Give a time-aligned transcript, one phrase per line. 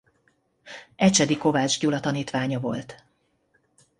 [0.95, 3.03] Ecsedi Kovács Gyula tanítványa volt.